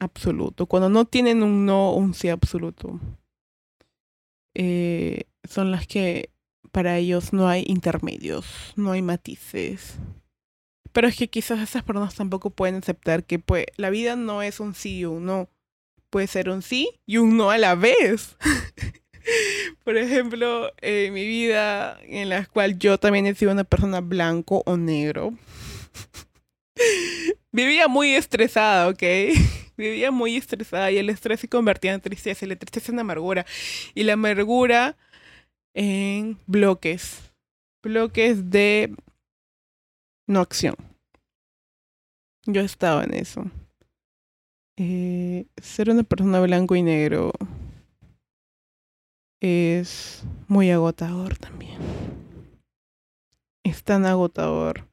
absoluto. 0.00 0.64
Cuando 0.64 0.88
no 0.88 1.04
tienen 1.04 1.42
un 1.42 1.66
no 1.66 1.90
o 1.90 1.96
un 1.96 2.14
sí 2.14 2.30
absoluto. 2.30 2.98
Eh, 4.54 5.24
son 5.44 5.70
las 5.70 5.86
que 5.86 6.30
para 6.70 6.96
ellos 6.96 7.34
no 7.34 7.48
hay 7.48 7.64
intermedios, 7.66 8.46
no 8.76 8.92
hay 8.92 9.02
matices. 9.02 9.98
Pero 10.90 11.06
es 11.06 11.16
que 11.16 11.28
quizás 11.28 11.60
esas 11.60 11.82
personas 11.82 12.14
tampoco 12.14 12.48
pueden 12.48 12.76
aceptar 12.76 13.24
que 13.24 13.38
pues, 13.38 13.66
la 13.76 13.90
vida 13.90 14.16
no 14.16 14.40
es 14.40 14.58
un 14.58 14.74
sí 14.74 15.00
y 15.00 15.04
un 15.04 15.26
no. 15.26 15.50
Puede 16.08 16.28
ser 16.28 16.48
un 16.48 16.62
sí 16.62 16.98
y 17.04 17.18
un 17.18 17.36
no 17.36 17.50
a 17.50 17.58
la 17.58 17.74
vez. 17.74 18.38
Por 19.84 19.96
ejemplo, 19.96 20.70
mi 20.82 21.26
vida 21.26 21.98
en 22.02 22.28
la 22.28 22.46
cual 22.46 22.78
yo 22.78 22.98
también 22.98 23.26
he 23.26 23.34
sido 23.34 23.52
una 23.52 23.64
persona 23.64 24.00
blanco 24.00 24.62
o 24.66 24.76
negro. 24.76 25.34
Vivía 27.52 27.88
muy 27.88 28.14
estresada, 28.14 28.88
¿ok? 28.88 29.02
Vivía 29.76 30.10
muy 30.10 30.36
estresada 30.36 30.90
y 30.90 30.98
el 30.98 31.10
estrés 31.10 31.40
se 31.40 31.48
convertía 31.48 31.92
en 31.92 32.00
tristeza 32.00 32.44
y 32.44 32.48
la 32.48 32.56
tristeza 32.56 32.92
en 32.92 32.98
amargura. 32.98 33.46
Y 33.94 34.04
la 34.04 34.14
amargura 34.14 34.96
en 35.74 36.38
bloques. 36.46 37.32
Bloques 37.82 38.50
de 38.50 38.94
no 40.26 40.40
acción. 40.40 40.76
Yo 42.46 42.60
estaba 42.60 43.04
en 43.04 43.14
eso. 43.14 43.44
Eh, 44.76 45.46
ser 45.60 45.90
una 45.90 46.02
persona 46.02 46.40
blanco 46.40 46.74
y 46.74 46.82
negro 46.82 47.32
es 49.42 50.22
muy 50.46 50.70
agotador 50.70 51.36
también. 51.36 51.76
Es 53.64 53.82
tan 53.82 54.06
agotador. 54.06 54.88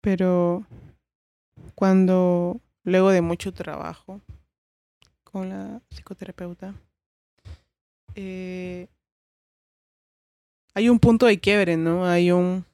Pero 0.00 0.66
cuando, 1.76 2.60
luego 2.82 3.10
de 3.10 3.20
mucho 3.20 3.52
trabajo 3.52 4.20
con 5.22 5.48
la 5.48 5.80
psicoterapeuta, 5.90 6.74
eh, 8.16 8.88
hay 10.74 10.88
un 10.88 10.98
punto 10.98 11.26
de 11.26 11.38
quiebre, 11.38 11.76
¿no? 11.76 12.06
Hay 12.06 12.32
un... 12.32 12.64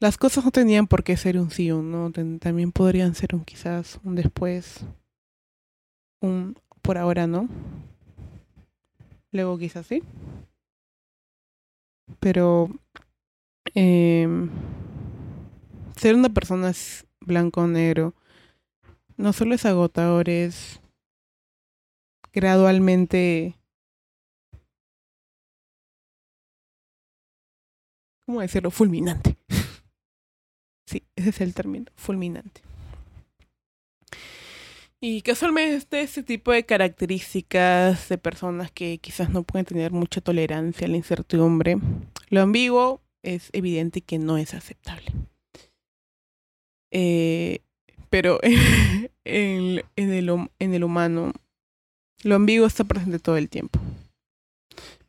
Las 0.00 0.18
cosas 0.18 0.44
no 0.44 0.50
tenían 0.50 0.88
por 0.88 1.04
qué 1.04 1.16
ser 1.16 1.38
un 1.38 1.52
sí 1.52 1.70
o 1.70 1.78
un 1.78 1.92
no, 1.92 2.10
también 2.40 2.72
podrían 2.72 3.14
ser 3.14 3.36
un 3.36 3.44
quizás, 3.44 4.00
un 4.02 4.16
después, 4.16 4.84
un 6.20 6.56
por 6.82 6.98
ahora 6.98 7.26
no. 7.26 7.48
Luego 9.30 9.58
quizás 9.58 9.86
sí. 9.86 10.02
Pero 12.20 12.68
eh, 13.74 14.28
ser 15.96 16.14
una 16.14 16.28
persona 16.28 16.72
blanco 17.20 17.62
o 17.62 17.66
negro 17.66 18.14
no 19.16 19.32
solo 19.32 19.54
es 19.54 19.64
agotador, 19.64 20.28
es 20.28 20.80
gradualmente... 22.32 23.54
¿Cómo 28.26 28.40
decirlo? 28.40 28.70
Fulminante. 28.70 29.36
sí, 30.86 31.04
ese 31.16 31.30
es 31.30 31.40
el 31.40 31.54
término, 31.54 31.86
fulminante. 31.96 32.62
Y 35.04 35.22
casualmente 35.22 36.00
este 36.00 36.22
tipo 36.22 36.52
de 36.52 36.64
características 36.64 38.08
de 38.08 38.18
personas 38.18 38.70
que 38.70 38.98
quizás 38.98 39.30
no 39.30 39.42
pueden 39.42 39.66
tener 39.66 39.90
mucha 39.90 40.20
tolerancia 40.20 40.86
a 40.86 40.90
la 40.90 40.96
incertidumbre, 40.96 41.76
lo 42.28 42.40
ambiguo 42.40 43.00
es 43.24 43.50
evidente 43.52 44.02
que 44.02 44.20
no 44.20 44.38
es 44.38 44.54
aceptable. 44.54 45.10
Eh, 46.92 47.62
pero 48.10 48.38
en, 49.24 49.82
el, 49.96 50.84
humano, 50.84 51.32
lo 52.22 52.36
ambiguo 52.36 52.68
está 52.68 52.84
presente 52.84 53.18
todo 53.18 53.36
el 53.36 53.48
tiempo. 53.48 53.80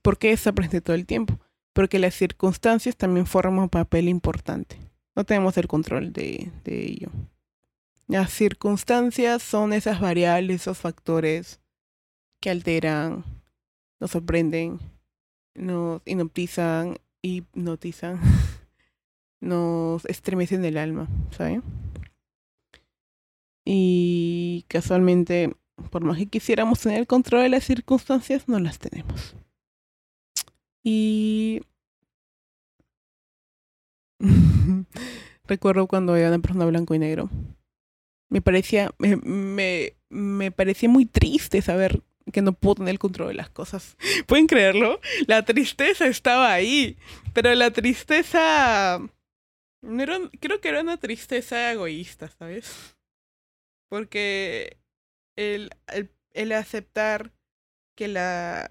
¿Por 0.02 0.18
qué 0.18 0.32
está 0.32 0.54
presente 0.54 0.82
todo 0.82 0.96
el 0.96 1.06
tiempo? 1.06 1.40
Porque 1.72 2.00
las 2.00 2.16
circunstancias 2.16 2.98
también 2.98 3.28
forman 3.28 3.66
un 3.66 3.70
papel 3.70 4.10
importante. 4.10 4.76
No 5.16 5.24
tenemos 5.24 5.56
el 5.58 5.68
control 5.68 6.14
de 6.14 6.52
ello. 6.66 7.12
Las 8.08 8.32
circunstancias 8.32 9.42
son 9.42 9.72
esas 9.72 10.02
variables, 10.02 10.62
esos 10.62 10.78
factores 10.78 11.62
que 12.42 12.50
alteran, 12.50 13.24
nos 14.00 14.12
sorprenden, 14.12 14.80
nos 15.56 16.02
hipnotizan, 16.06 16.98
hipnotizan, 17.22 18.20
nos 19.40 20.06
estremecen 20.06 20.66
el 20.66 20.78
alma, 20.78 21.08
¿saben? 21.32 21.64
Y 23.66 24.66
casualmente, 24.68 25.56
por 25.90 26.04
más 26.04 26.18
que 26.18 26.28
quisiéramos 26.28 26.82
tener 26.82 27.00
el 27.00 27.08
control 27.08 27.44
de 27.44 27.50
las 27.50 27.64
circunstancias, 27.64 28.50
no 28.50 28.60
las 28.60 28.80
tenemos. 28.80 29.36
Y 30.84 31.62
recuerdo 35.46 35.88
cuando 35.88 36.18
era 36.18 36.28
una 36.28 36.40
persona 36.40 36.66
blanco 36.66 36.94
y 36.94 37.00
negro 37.00 37.30
me 38.34 38.42
parecía, 38.42 38.90
me, 38.98 39.94
me, 40.10 40.52
parecía 40.52 40.90
muy 40.90 41.06
triste 41.06 41.62
saber 41.62 42.02
que 42.32 42.42
no 42.42 42.54
puedo 42.54 42.76
tener 42.76 42.94
el 42.94 42.98
control 42.98 43.28
de 43.28 43.36
las 43.36 43.52
cosas. 43.52 43.96
¿Pueden 44.26 44.48
creerlo? 44.48 45.00
La 45.28 45.46
tristeza 45.46 46.08
estaba 46.08 46.52
ahí, 46.52 46.98
pero 47.34 47.54
la 47.54 47.70
tristeza... 47.70 49.00
creo 49.84 50.62
que 50.62 50.68
era 50.68 50.82
una 50.82 50.98
tristeza 50.98 51.72
egoísta, 51.72 52.28
¿sabes? 52.28 52.96
Porque 53.88 54.78
el, 55.36 55.70
el, 55.94 56.10
el 56.32 56.54
aceptar 56.54 57.32
que 57.96 58.08
la 58.08 58.68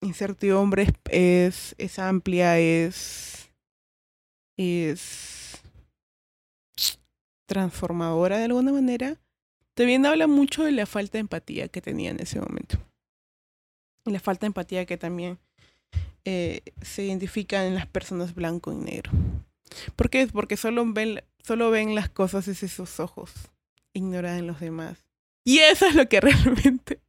incertidumbre 0.00 0.86
es, 1.10 1.74
es 1.76 1.98
amplia, 1.98 2.58
es, 2.58 3.50
es 4.56 5.41
transformadora 7.52 8.38
de 8.38 8.44
alguna 8.44 8.72
manera, 8.72 9.20
también 9.74 10.06
habla 10.06 10.26
mucho 10.26 10.64
de 10.64 10.72
la 10.72 10.86
falta 10.86 11.18
de 11.18 11.20
empatía 11.20 11.68
que 11.68 11.82
tenía 11.82 12.10
en 12.10 12.20
ese 12.20 12.40
momento. 12.40 12.78
Y 14.06 14.10
la 14.10 14.20
falta 14.20 14.46
de 14.46 14.48
empatía 14.48 14.86
que 14.86 14.96
también 14.96 15.38
eh, 16.24 16.62
se 16.80 17.04
identifica 17.04 17.66
en 17.66 17.74
las 17.74 17.86
personas 17.86 18.34
blanco 18.34 18.72
y 18.72 18.76
negro. 18.76 19.10
¿Por 19.96 20.08
qué? 20.08 20.26
Porque 20.28 20.56
solo 20.56 20.90
ven, 20.90 21.22
solo 21.42 21.70
ven 21.70 21.94
las 21.94 22.08
cosas 22.08 22.46
desde 22.46 22.68
sus 22.68 23.00
ojos, 23.00 23.30
ignoran 23.92 24.46
los 24.46 24.58
demás. 24.58 25.04
Y 25.44 25.58
eso 25.58 25.86
es 25.86 25.94
lo 25.94 26.08
que 26.08 26.20
realmente 26.22 27.00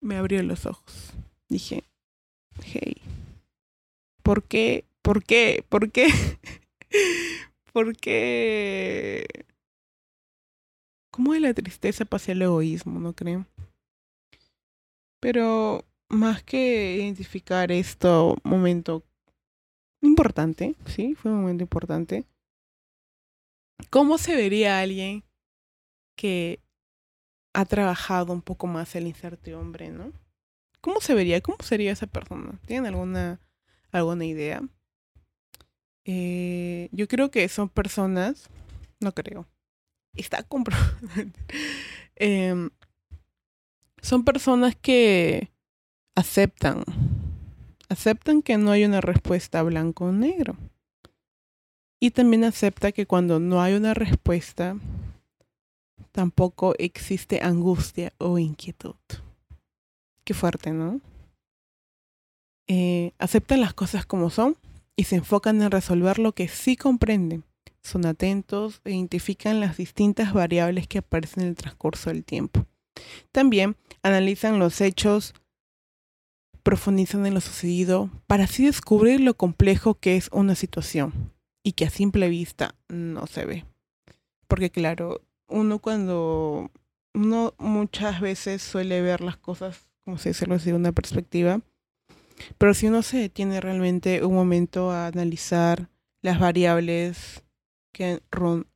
me 0.00 0.16
abrió 0.16 0.42
los 0.42 0.66
ojos. 0.66 1.12
Dije, 1.48 1.84
hey, 2.64 2.96
¿por 4.24 4.42
qué? 4.42 4.84
¿Por 5.00 5.22
qué? 5.22 5.64
¿Por 5.68 5.92
qué? 5.92 6.08
Porque... 7.72 9.26
¿Cómo 11.10 11.34
de 11.34 11.40
la 11.40 11.52
tristeza 11.52 12.04
pasa 12.04 12.32
el 12.32 12.42
egoísmo, 12.42 12.98
no 12.98 13.12
creo? 13.12 13.46
Pero 15.20 15.84
más 16.08 16.42
que 16.42 16.96
identificar 16.96 17.70
esto, 17.70 18.36
momento 18.44 19.02
importante, 20.00 20.74
sí, 20.86 21.14
fue 21.14 21.30
un 21.30 21.42
momento 21.42 21.62
importante. 21.62 22.24
¿Cómo 23.90 24.18
se 24.18 24.34
vería 24.34 24.80
alguien 24.80 25.22
que 26.16 26.60
ha 27.54 27.64
trabajado 27.66 28.32
un 28.32 28.42
poco 28.42 28.66
más 28.66 28.94
el 28.94 29.06
incertidumbre, 29.06 29.90
no? 29.90 30.12
¿Cómo 30.80 31.00
se 31.00 31.14
vería? 31.14 31.40
¿Cómo 31.40 31.58
sería 31.62 31.92
esa 31.92 32.06
persona? 32.06 32.58
¿Tienen 32.66 32.86
alguna, 32.86 33.40
alguna 33.90 34.24
idea? 34.24 34.62
Eh, 36.04 36.88
yo 36.92 37.06
creo 37.06 37.30
que 37.30 37.48
son 37.48 37.68
personas, 37.68 38.48
no 39.00 39.12
creo, 39.12 39.46
está 40.14 40.42
comprobado. 40.42 40.96
Em, 42.16 42.70
son 44.00 44.22
personas 44.22 44.76
que 44.76 45.50
aceptan, 46.14 46.84
aceptan 47.88 48.42
que 48.42 48.58
no 48.58 48.70
hay 48.70 48.84
una 48.84 49.00
respuesta 49.00 49.62
blanco 49.62 50.04
o 50.04 50.12
negro. 50.12 50.56
Y 52.00 52.10
también 52.10 52.44
acepta 52.44 52.92
que 52.92 53.06
cuando 53.06 53.40
no 53.40 53.62
hay 53.62 53.74
una 53.74 53.94
respuesta, 53.94 54.76
tampoco 56.12 56.74
existe 56.78 57.40
angustia 57.42 58.12
o 58.18 58.38
inquietud. 58.38 58.96
Qué 60.24 60.34
fuerte, 60.34 60.72
¿no? 60.72 61.00
Eh, 62.68 63.12
aceptan 63.18 63.60
las 63.60 63.74
cosas 63.74 64.06
como 64.06 64.30
son 64.30 64.56
y 64.96 65.04
se 65.04 65.16
enfocan 65.16 65.60
en 65.62 65.70
resolver 65.70 66.18
lo 66.18 66.32
que 66.32 66.48
sí 66.48 66.76
comprenden. 66.76 67.44
Son 67.82 68.06
atentos 68.06 68.80
e 68.84 68.92
identifican 68.92 69.60
las 69.60 69.76
distintas 69.76 70.32
variables 70.32 70.86
que 70.86 70.98
aparecen 70.98 71.42
en 71.42 71.48
el 71.50 71.56
transcurso 71.56 72.10
del 72.10 72.24
tiempo. 72.24 72.66
También 73.32 73.76
analizan 74.02 74.58
los 74.58 74.80
hechos, 74.80 75.34
profundizan 76.62 77.26
en 77.26 77.34
lo 77.34 77.40
sucedido 77.40 78.10
para 78.26 78.44
así 78.44 78.64
descubrir 78.66 79.20
lo 79.20 79.34
complejo 79.34 79.94
que 79.94 80.16
es 80.16 80.28
una 80.32 80.54
situación 80.54 81.32
y 81.64 81.72
que 81.72 81.86
a 81.86 81.90
simple 81.90 82.28
vista 82.28 82.74
no 82.88 83.26
se 83.26 83.44
ve. 83.44 83.64
Porque 84.46 84.70
claro, 84.70 85.22
uno 85.48 85.78
cuando 85.78 86.70
uno 87.14 87.54
muchas 87.58 88.20
veces 88.20 88.62
suele 88.62 89.00
ver 89.02 89.20
las 89.20 89.36
cosas, 89.36 89.90
como 90.04 90.18
se 90.18 90.30
dice, 90.30 90.46
desde 90.46 90.74
una 90.74 90.92
perspectiva, 90.92 91.60
pero 92.58 92.74
si 92.74 92.88
uno 92.88 93.02
se 93.02 93.18
detiene 93.18 93.60
realmente 93.60 94.24
un 94.24 94.34
momento 94.34 94.90
a 94.90 95.06
analizar 95.06 95.88
las 96.22 96.38
variables 96.38 97.42
que 97.92 98.20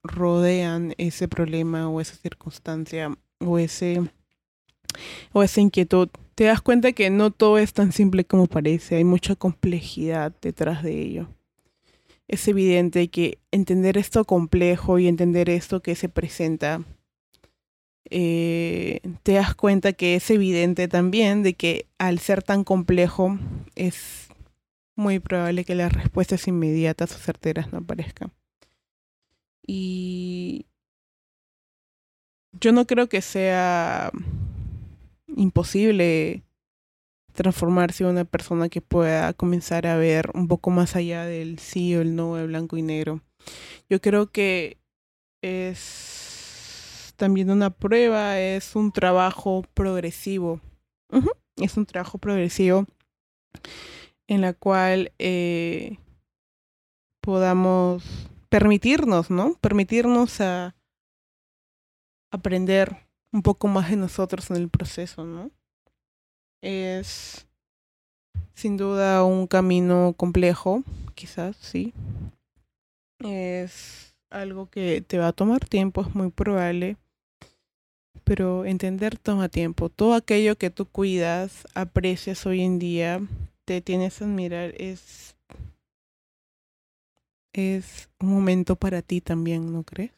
rodean 0.02 0.94
ese 0.98 1.28
problema 1.28 1.88
o 1.88 2.00
esa 2.00 2.14
circunstancia 2.16 3.16
o 3.40 3.58
ese 3.58 4.02
o 5.32 5.42
esa 5.42 5.60
inquietud, 5.60 6.08
te 6.34 6.44
das 6.44 6.60
cuenta 6.60 6.92
que 6.92 7.10
no 7.10 7.30
todo 7.30 7.58
es 7.58 7.72
tan 7.72 7.92
simple 7.92 8.24
como 8.24 8.46
parece, 8.46 8.96
hay 8.96 9.04
mucha 9.04 9.36
complejidad 9.36 10.32
detrás 10.40 10.82
de 10.82 11.00
ello. 11.00 11.28
Es 12.28 12.48
evidente 12.48 13.08
que 13.08 13.38
entender 13.50 13.98
esto 13.98 14.24
complejo 14.24 14.98
y 14.98 15.06
entender 15.06 15.48
esto 15.48 15.80
que 15.80 15.94
se 15.94 16.08
presenta 16.08 16.82
eh, 18.10 19.00
te 19.22 19.32
das 19.32 19.54
cuenta 19.54 19.92
que 19.92 20.16
es 20.16 20.30
evidente 20.30 20.88
también 20.88 21.42
de 21.42 21.54
que 21.54 21.86
al 21.98 22.18
ser 22.18 22.42
tan 22.42 22.64
complejo 22.64 23.38
es 23.74 24.28
muy 24.96 25.18
probable 25.18 25.64
que 25.64 25.74
las 25.74 25.92
respuestas 25.92 26.48
inmediatas 26.48 27.14
o 27.14 27.18
certeras 27.18 27.72
no 27.72 27.78
aparezcan. 27.78 28.32
Y 29.66 30.66
yo 32.52 32.72
no 32.72 32.86
creo 32.86 33.08
que 33.08 33.20
sea 33.20 34.10
imposible 35.36 36.42
transformarse 37.32 38.04
en 38.04 38.10
una 38.10 38.24
persona 38.24 38.68
que 38.68 38.80
pueda 38.80 39.32
comenzar 39.34 39.86
a 39.86 39.96
ver 39.96 40.30
un 40.34 40.48
poco 40.48 40.70
más 40.70 40.96
allá 40.96 41.24
del 41.24 41.58
sí 41.58 41.94
o 41.94 42.00
el 42.00 42.16
no, 42.16 42.38
el 42.38 42.46
blanco 42.46 42.76
y 42.76 42.82
negro. 42.82 43.20
Yo 43.90 44.00
creo 44.00 44.30
que 44.30 44.78
es 45.42 46.25
también 47.16 47.50
una 47.50 47.70
prueba, 47.70 48.38
es 48.38 48.76
un 48.76 48.92
trabajo 48.92 49.64
progresivo. 49.74 50.61
Es 51.57 51.76
un 51.79 51.87
trabajo 51.87 52.18
progresivo 52.18 52.87
en 54.26 54.42
la 54.42 54.52
cual 54.52 55.12
eh, 55.18 55.98
podamos 57.20 58.05
permitirnos, 58.48 59.31
¿no? 59.31 59.55
Permitirnos 59.61 60.40
a 60.40 60.74
aprender 62.31 62.96
un 63.33 63.42
poco 63.42 63.68
más 63.68 63.90
de 63.90 63.96
nosotros 63.96 64.50
en 64.50 64.57
el 64.57 64.68
proceso, 64.68 65.24
¿no? 65.24 65.50
Es 66.61 67.46
sin 68.55 68.76
duda 68.76 69.24
un 69.24 69.46
camino 69.46 70.14
complejo, 70.16 70.83
quizás, 71.14 71.57
sí. 71.57 71.94
Es 73.20 74.14
algo 74.31 74.68
que 74.68 75.00
te 75.00 75.18
va 75.18 75.29
a 75.29 75.33
tomar 75.33 75.66
tiempo, 75.66 76.02
es 76.02 76.14
muy 76.14 76.31
probable 76.31 76.96
pero 78.26 78.64
entender 78.64 79.16
toma 79.16 79.48
tiempo. 79.48 79.88
Todo 79.88 80.14
aquello 80.14 80.58
que 80.58 80.68
tú 80.68 80.84
cuidas, 80.84 81.64
aprecias 81.74 82.44
hoy 82.44 82.62
en 82.62 82.80
día, 82.80 83.22
te 83.64 83.80
tienes 83.80 84.20
a 84.20 84.24
admirar, 84.24 84.74
es, 84.78 85.36
es 87.52 88.08
un 88.18 88.30
momento 88.30 88.74
para 88.74 89.00
ti 89.00 89.20
también, 89.20 89.72
¿no 89.72 89.84
crees? 89.84 90.10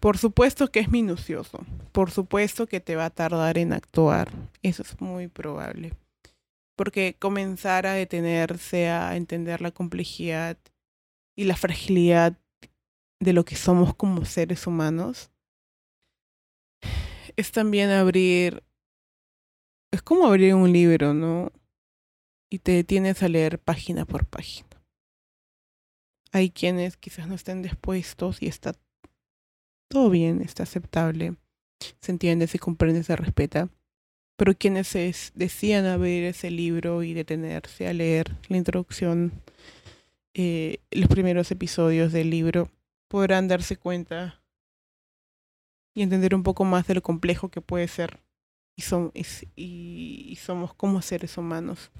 Por 0.00 0.16
supuesto 0.16 0.70
que 0.70 0.80
es 0.80 0.88
minucioso, 0.88 1.60
por 1.92 2.10
supuesto 2.10 2.66
que 2.66 2.80
te 2.80 2.96
va 2.96 3.06
a 3.06 3.10
tardar 3.10 3.58
en 3.58 3.74
actuar, 3.74 4.32
eso 4.62 4.82
es 4.82 4.98
muy 5.02 5.28
probable. 5.28 5.92
Porque 6.76 7.14
comenzar 7.18 7.86
a 7.86 7.92
detenerse 7.92 8.88
a 8.88 9.16
entender 9.16 9.60
la 9.60 9.70
complejidad 9.70 10.56
y 11.36 11.44
la 11.44 11.56
fragilidad 11.56 12.38
de 13.20 13.32
lo 13.34 13.44
que 13.44 13.56
somos 13.56 13.94
como 13.94 14.24
seres 14.24 14.66
humanos 14.66 15.30
es 17.36 17.52
también 17.52 17.90
abrir, 17.90 18.62
es 19.92 20.02
como 20.02 20.26
abrir 20.26 20.54
un 20.54 20.72
libro, 20.72 21.14
¿no? 21.14 21.52
Y 22.50 22.58
te 22.60 22.72
detienes 22.72 23.22
a 23.22 23.28
leer 23.28 23.58
página 23.58 24.04
por 24.04 24.26
página. 24.26 24.68
Hay 26.32 26.50
quienes 26.50 26.96
quizás 26.96 27.28
no 27.28 27.34
estén 27.34 27.62
dispuestos 27.62 28.42
y 28.42 28.46
está 28.46 28.74
todo 29.88 30.10
bien, 30.10 30.40
está 30.42 30.64
aceptable, 30.64 31.36
se 32.00 32.12
entiende, 32.12 32.46
se 32.46 32.58
comprende, 32.58 33.02
se 33.02 33.16
respeta. 33.16 33.68
Pero 34.36 34.54
quienes 34.54 34.96
es, 34.96 35.30
decían 35.36 35.86
abrir 35.86 36.24
ese 36.24 36.50
libro 36.50 37.04
y 37.04 37.14
detenerse 37.14 37.86
a 37.86 37.92
leer 37.92 38.36
la 38.48 38.56
introducción, 38.56 39.32
eh, 40.34 40.78
los 40.90 41.08
primeros 41.08 41.52
episodios 41.52 42.12
del 42.12 42.30
libro, 42.30 42.68
podrán 43.08 43.46
darse 43.46 43.76
cuenta 43.76 44.43
y 45.94 46.02
entender 46.02 46.34
un 46.34 46.42
poco 46.42 46.64
más 46.64 46.86
de 46.86 46.94
lo 46.94 47.02
complejo 47.02 47.48
que 47.48 47.60
puede 47.60 47.88
ser 47.88 48.20
y, 49.56 50.36
somos 50.36 50.74
como 50.74 51.02
seres 51.02 51.38
humanos. 51.38 51.90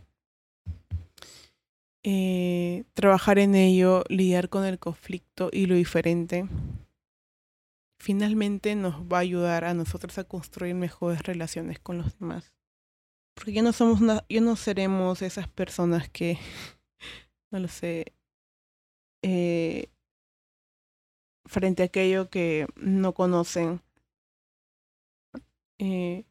Eh, 2.02 2.84
trabajar 2.92 3.38
en 3.38 3.54
ello, 3.54 4.04
lidiar 4.08 4.48
con 4.48 4.64
el 4.64 4.78
conflicto 4.78 5.48
y 5.52 5.66
lo 5.66 5.74
diferente, 5.74 6.46
finalmente 7.98 8.74
nos 8.74 9.02
va 9.02 9.18
a 9.18 9.20
ayudar 9.20 9.64
a 9.64 9.72
nosotros 9.72 10.18
a 10.18 10.24
construir 10.24 10.74
mejores 10.74 11.22
relaciones 11.22 11.78
con 11.78 11.98
los 11.98 12.18
demás. 12.18 12.52
Porque 13.34 13.52
ya 13.52 13.62
no 13.62 13.72
somos 13.72 14.00
ya 14.28 14.40
no 14.40 14.56
seremos 14.56 15.22
esas 15.22 15.48
personas 15.48 16.08
que, 16.10 16.38
no 17.50 17.58
lo 17.58 17.68
sé, 17.68 18.12
eh, 19.22 19.88
frente 21.46 21.82
a 21.82 21.86
aquello 21.86 22.30
que 22.30 22.66
no 22.76 23.12
conocen, 23.12 23.80
eh, 25.78 26.24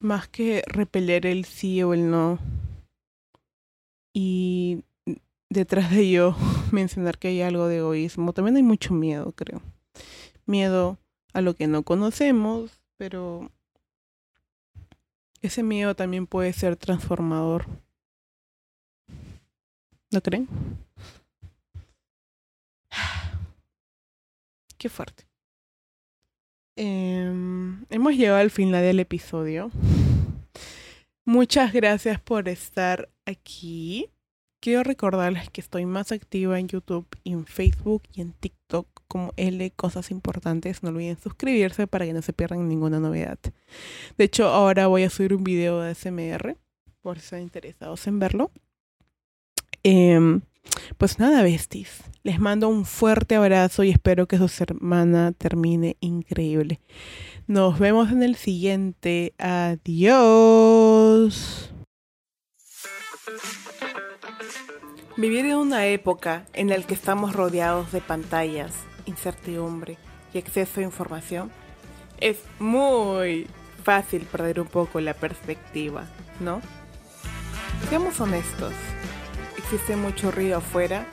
más 0.00 0.28
que 0.28 0.62
repeler 0.66 1.26
el 1.26 1.44
sí 1.44 1.82
o 1.82 1.94
el 1.94 2.10
no, 2.10 2.38
y 4.12 4.84
detrás 5.50 5.90
de 5.90 6.00
ello 6.00 6.36
mencionar 6.72 7.18
que 7.18 7.28
hay 7.28 7.42
algo 7.42 7.68
de 7.68 7.78
egoísmo. 7.78 8.32
También 8.32 8.56
hay 8.56 8.62
mucho 8.62 8.94
miedo, 8.94 9.32
creo. 9.32 9.62
Miedo 10.46 10.98
a 11.32 11.40
lo 11.40 11.54
que 11.54 11.66
no 11.66 11.82
conocemos, 11.82 12.80
pero 12.96 13.50
ese 15.42 15.62
miedo 15.62 15.94
también 15.94 16.26
puede 16.26 16.52
ser 16.52 16.76
transformador. 16.76 17.66
¿No 20.10 20.20
creen? 20.22 20.48
Qué 24.78 24.88
fuerte. 24.88 25.24
Eh, 26.76 27.32
hemos 27.90 28.14
llegado 28.14 28.38
al 28.38 28.50
final 28.50 28.82
del 28.82 29.00
episodio. 29.00 29.72
Muchas 31.24 31.72
gracias 31.72 32.20
por 32.20 32.48
estar 32.48 33.08
aquí. 33.26 34.08
Quiero 34.60 34.84
recordarles 34.84 35.50
que 35.50 35.60
estoy 35.60 35.84
más 35.84 36.12
activa 36.12 36.60
en 36.60 36.68
YouTube, 36.68 37.08
en 37.24 37.44
Facebook 37.44 38.04
y 38.14 38.20
en 38.20 38.32
TikTok 38.32 38.86
como 39.08 39.32
L 39.36 39.68
Cosas 39.72 40.12
Importantes. 40.12 40.84
No 40.84 40.90
olviden 40.90 41.18
suscribirse 41.18 41.88
para 41.88 42.06
que 42.06 42.12
no 42.12 42.22
se 42.22 42.32
pierdan 42.32 42.68
ninguna 42.68 43.00
novedad. 43.00 43.38
De 44.16 44.24
hecho, 44.24 44.46
ahora 44.46 44.86
voy 44.86 45.02
a 45.02 45.10
subir 45.10 45.34
un 45.34 45.42
video 45.42 45.80
de 45.80 45.94
SMR, 45.94 46.56
por 47.02 47.18
si 47.18 47.24
están 47.24 47.42
interesados 47.42 48.06
en 48.06 48.20
verlo. 48.20 48.52
Eh, 49.82 50.40
pues 50.96 51.18
nada, 51.18 51.42
besties. 51.42 52.02
Les 52.22 52.40
mando 52.40 52.68
un 52.68 52.84
fuerte 52.84 53.36
abrazo 53.36 53.84
y 53.84 53.90
espero 53.90 54.26
que 54.26 54.38
su 54.38 54.48
semana 54.48 55.32
termine 55.32 55.96
increíble. 56.00 56.80
Nos 57.46 57.78
vemos 57.78 58.10
en 58.10 58.22
el 58.22 58.36
siguiente. 58.36 59.34
Adiós. 59.38 60.12
Vivir 65.16 65.46
en 65.46 65.56
una 65.56 65.86
época 65.86 66.46
en 66.52 66.68
la 66.68 66.76
que 66.82 66.94
estamos 66.94 67.32
rodeados 67.32 67.90
de 67.90 68.00
pantallas, 68.00 68.72
incertidumbre 69.06 69.98
y 70.32 70.38
exceso 70.38 70.80
de 70.80 70.86
información 70.86 71.50
es 72.20 72.38
muy 72.58 73.46
fácil 73.82 74.22
perder 74.22 74.60
un 74.60 74.68
poco 74.68 75.00
la 75.00 75.14
perspectiva, 75.14 76.04
¿no? 76.40 76.60
Seamos 77.88 78.20
honestos, 78.20 78.72
existe 79.70 79.96
mucho 79.96 80.30
ruido 80.30 80.56
afuera 80.56 81.06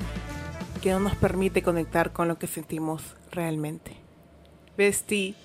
que 0.81 0.91
no 0.91 1.01
nos 1.01 1.15
permite 1.15 1.61
conectar 1.61 2.13
con 2.13 2.29
lo 2.29 2.39
que 2.39 2.47
sentimos 2.47 3.17
realmente. 3.29 3.97
Bestie 4.77 5.35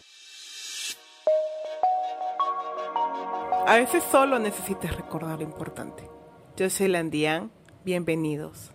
A 3.66 3.74
veces 3.74 4.04
solo 4.12 4.38
necesitas 4.38 4.96
recordar 4.96 5.40
lo 5.40 5.44
importante. 5.44 6.08
Yo 6.56 6.70
soy 6.70 6.86
Landian, 6.86 7.50
bienvenidos. 7.84 8.70